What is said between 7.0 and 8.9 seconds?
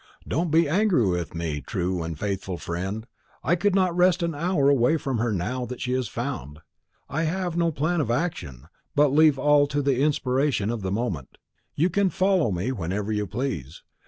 I have no plan of action,